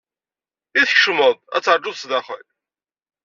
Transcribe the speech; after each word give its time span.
I 0.79 0.81
tkecmed-d, 0.89 1.39
ad 1.55 1.63
teṛjud 1.63 1.97
sdaxel? 1.99 2.45